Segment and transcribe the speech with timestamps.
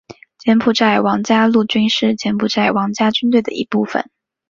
[0.39, 4.09] 柬埔寨王家陆军是柬埔寨王家军队的一部分。